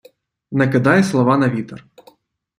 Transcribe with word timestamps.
Не 0.61 0.67
кидай 0.71 1.03
слова 1.11 1.37
на 1.43 1.49
вітер. 1.53 1.87